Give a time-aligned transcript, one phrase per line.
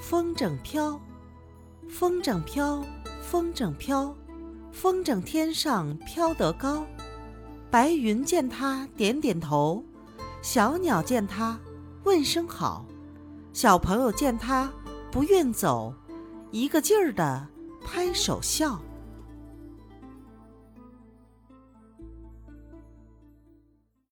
[0.00, 0.98] 风筝飘，
[1.88, 2.82] 风筝飘，
[3.20, 4.12] 风筝飘，
[4.72, 6.84] 风筝天上飘得高。
[7.70, 9.84] 白云见它点点头，
[10.40, 11.60] 小鸟见它
[12.04, 12.84] 问声好，
[13.52, 14.72] 小朋友见它
[15.12, 15.94] 不愿走，
[16.50, 17.46] 一个劲儿的
[17.84, 18.80] 拍手笑。